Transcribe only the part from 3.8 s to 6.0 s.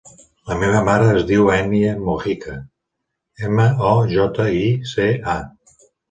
o, jota, i, ce, a.